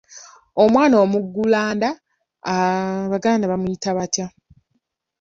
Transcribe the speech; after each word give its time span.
Omwana 0.63 0.95
omuggulanda, 1.03 1.89
Abaganda 2.55 3.45
bamuyita 3.51 3.89
batya? 3.97 4.25